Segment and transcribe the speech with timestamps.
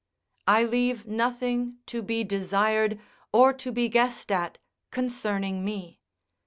[0.57, 2.99] ]I leave nothing to be desired
[3.31, 4.57] or to be guessed at
[4.89, 5.99] concerning me.